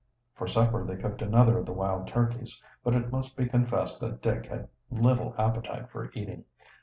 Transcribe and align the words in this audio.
For 0.33 0.47
supper 0.47 0.83
they 0.83 0.95
cooked 0.95 1.21
another 1.21 1.59
of 1.59 1.67
the 1.67 1.73
wild 1.73 2.07
turkeys, 2.07 2.59
but 2.83 2.95
it 2.95 3.11
must 3.11 3.37
be 3.37 3.45
confessed 3.47 3.99
that 3.99 4.19
Dick 4.19 4.47
had 4.47 4.67
little 4.89 5.35
appetite 5.37 5.91
for 5.91 6.09
eating. 6.15 6.43